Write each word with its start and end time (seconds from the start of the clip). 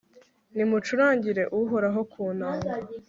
nimucurangire 0.55 1.43
uhoraho 1.59 2.01
ku 2.11 2.23
nanga 2.37 2.75